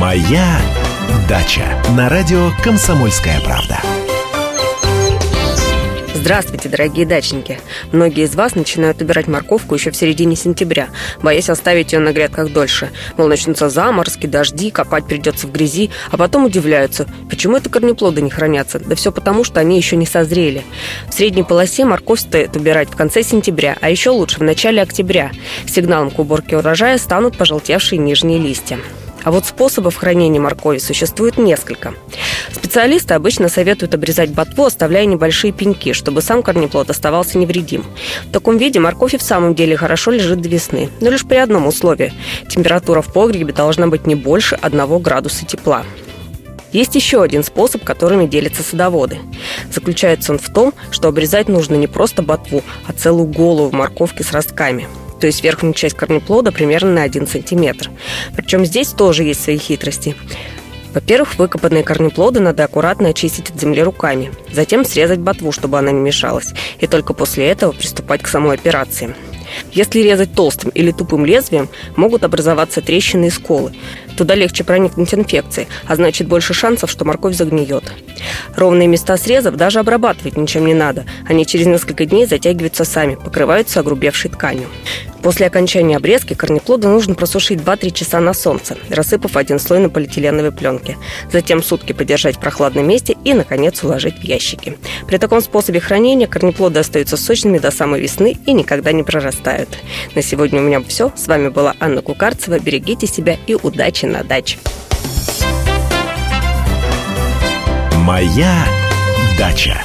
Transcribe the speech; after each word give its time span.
Моя 0.00 0.58
дача 1.28 1.62
на 1.94 2.08
радио 2.08 2.52
Комсомольская 2.64 3.38
правда. 3.42 3.82
Здравствуйте, 6.14 6.70
дорогие 6.70 7.04
дачники! 7.04 7.60
Многие 7.92 8.24
из 8.24 8.34
вас 8.34 8.54
начинают 8.54 9.02
убирать 9.02 9.28
морковку 9.28 9.74
еще 9.74 9.90
в 9.90 9.96
середине 9.96 10.36
сентября, 10.36 10.88
боясь 11.20 11.50
оставить 11.50 11.92
ее 11.92 11.98
на 11.98 12.12
грядках 12.12 12.50
дольше. 12.50 12.88
Мол, 13.18 13.28
начнутся 13.28 13.68
заморозки, 13.68 14.26
дожди, 14.26 14.70
копать 14.70 15.06
придется 15.06 15.46
в 15.46 15.52
грязи, 15.52 15.90
а 16.10 16.16
потом 16.16 16.46
удивляются, 16.46 17.06
почему 17.28 17.58
это 17.58 17.68
корнеплоды 17.68 18.22
не 18.22 18.30
хранятся? 18.30 18.78
Да 18.78 18.94
все 18.94 19.12
потому, 19.12 19.44
что 19.44 19.60
они 19.60 19.76
еще 19.76 19.96
не 19.96 20.06
созрели. 20.06 20.64
В 21.10 21.12
средней 21.12 21.42
полосе 21.42 21.84
морковь 21.84 22.20
стоит 22.20 22.56
убирать 22.56 22.88
в 22.88 22.96
конце 22.96 23.22
сентября, 23.22 23.76
а 23.82 23.90
еще 23.90 24.08
лучше 24.08 24.38
в 24.38 24.44
начале 24.44 24.80
октября. 24.80 25.30
Сигналом 25.66 26.10
к 26.10 26.18
уборке 26.18 26.56
урожая 26.56 26.96
станут 26.96 27.36
пожелтевшие 27.36 27.98
нижние 27.98 28.38
листья. 28.38 28.78
А 29.24 29.30
вот 29.30 29.46
способов 29.46 29.96
хранения 29.96 30.40
моркови 30.40 30.78
существует 30.78 31.38
несколько. 31.38 31.94
Специалисты 32.52 33.14
обычно 33.14 33.48
советуют 33.48 33.94
обрезать 33.94 34.30
ботву, 34.30 34.64
оставляя 34.64 35.04
небольшие 35.04 35.52
пеньки, 35.52 35.92
чтобы 35.92 36.22
сам 36.22 36.42
корнеплод 36.42 36.90
оставался 36.90 37.38
невредим. 37.38 37.84
В 38.28 38.32
таком 38.32 38.58
виде 38.58 38.80
морковь 38.80 39.14
и 39.14 39.18
в 39.18 39.22
самом 39.22 39.54
деле 39.54 39.76
хорошо 39.76 40.10
лежит 40.10 40.40
до 40.40 40.48
весны, 40.48 40.88
но 41.00 41.10
лишь 41.10 41.26
при 41.26 41.36
одном 41.36 41.66
условии. 41.66 42.12
Температура 42.48 43.02
в 43.02 43.12
погребе 43.12 43.52
должна 43.52 43.86
быть 43.86 44.06
не 44.06 44.14
больше 44.14 44.56
1 44.60 44.98
градуса 45.00 45.44
тепла. 45.44 45.84
Есть 46.72 46.94
еще 46.94 47.22
один 47.22 47.42
способ, 47.42 47.82
которыми 47.82 48.26
делятся 48.26 48.62
садоводы. 48.62 49.18
Заключается 49.72 50.32
он 50.32 50.38
в 50.38 50.48
том, 50.52 50.72
что 50.92 51.08
обрезать 51.08 51.48
нужно 51.48 51.74
не 51.74 51.88
просто 51.88 52.22
ботву, 52.22 52.62
а 52.86 52.92
целую 52.92 53.26
голову 53.26 53.74
морковки 53.74 54.22
с 54.22 54.32
ростками– 54.32 54.86
то 55.20 55.26
есть 55.26 55.42
верхнюю 55.44 55.74
часть 55.74 55.96
корнеплода 55.96 56.52
примерно 56.52 56.92
на 56.92 57.02
1 57.02 57.26
сантиметр. 57.26 57.90
Причем 58.34 58.64
здесь 58.64 58.88
тоже 58.88 59.24
есть 59.24 59.42
свои 59.42 59.58
хитрости. 59.58 60.16
Во-первых, 60.92 61.36
выкопанные 61.36 61.84
корнеплоды 61.84 62.40
надо 62.40 62.64
аккуратно 62.64 63.10
очистить 63.10 63.50
от 63.50 63.60
земли 63.60 63.82
руками, 63.82 64.32
затем 64.52 64.84
срезать 64.84 65.20
ботву, 65.20 65.52
чтобы 65.52 65.78
она 65.78 65.92
не 65.92 66.00
мешалась, 66.00 66.52
и 66.80 66.86
только 66.88 67.14
после 67.14 67.46
этого 67.46 67.70
приступать 67.72 68.22
к 68.22 68.26
самой 68.26 68.56
операции. 68.56 69.14
Если 69.72 70.00
резать 70.00 70.34
толстым 70.34 70.70
или 70.70 70.92
тупым 70.92 71.24
лезвием, 71.24 71.68
могут 71.96 72.24
образоваться 72.24 72.80
трещины 72.80 73.26
и 73.26 73.30
сколы. 73.30 73.72
Туда 74.16 74.34
легче 74.34 74.64
проникнуть 74.64 75.14
инфекции, 75.14 75.66
а 75.86 75.96
значит 75.96 76.28
больше 76.28 76.54
шансов, 76.54 76.90
что 76.90 77.04
морковь 77.04 77.36
загниет. 77.36 77.92
Ровные 78.56 78.88
места 78.88 79.16
срезов 79.16 79.56
даже 79.56 79.80
обрабатывать 79.80 80.36
ничем 80.36 80.66
не 80.66 80.74
надо. 80.74 81.04
Они 81.28 81.46
через 81.46 81.66
несколько 81.66 82.04
дней 82.04 82.26
затягиваются 82.26 82.84
сами, 82.84 83.14
покрываются 83.14 83.80
огрубевшей 83.80 84.30
тканью. 84.30 84.68
После 85.22 85.46
окончания 85.46 85.96
обрезки 85.96 86.34
корнеплоды 86.34 86.88
нужно 86.88 87.14
просушить 87.14 87.60
2-3 87.60 87.90
часа 87.92 88.20
на 88.20 88.32
солнце, 88.32 88.76
рассыпав 88.88 89.36
один 89.36 89.58
слой 89.58 89.80
на 89.80 89.90
полиэтиленовой 89.90 90.52
пленке. 90.52 90.96
Затем 91.30 91.62
сутки 91.62 91.92
подержать 91.92 92.36
в 92.36 92.40
прохладном 92.40 92.88
месте 92.88 93.16
и, 93.24 93.34
наконец, 93.34 93.82
уложить 93.82 94.18
в 94.18 94.24
ящики. 94.24 94.78
При 95.06 95.18
таком 95.18 95.40
способе 95.40 95.80
хранения 95.80 96.26
корнеплоды 96.26 96.80
остаются 96.80 97.16
сочными 97.16 97.58
до 97.58 97.70
самой 97.70 98.00
весны 98.00 98.36
и 98.46 98.52
никогда 98.52 98.92
не 98.92 99.02
прорастают. 99.02 99.78
На 100.14 100.22
сегодня 100.22 100.60
у 100.60 100.64
меня 100.64 100.80
все. 100.80 101.12
С 101.16 101.26
вами 101.26 101.48
была 101.48 101.74
Анна 101.80 102.02
Кукарцева. 102.02 102.58
Берегите 102.58 103.06
себя 103.06 103.36
и 103.46 103.54
удачи 103.54 104.06
на 104.06 104.24
даче. 104.24 104.58
Моя 107.98 108.64
дача. 109.38 109.80